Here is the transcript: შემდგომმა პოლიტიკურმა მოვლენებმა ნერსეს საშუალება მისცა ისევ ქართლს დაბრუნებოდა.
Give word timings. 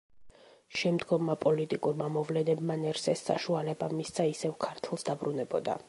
შემდგომმა 0.83 1.35
პოლიტიკურმა 1.43 2.07
მოვლენებმა 2.15 2.79
ნერსეს 2.87 3.23
საშუალება 3.29 3.93
მისცა 4.01 4.29
ისევ 4.35 4.61
ქართლს 4.67 5.11
დაბრუნებოდა. 5.13 5.79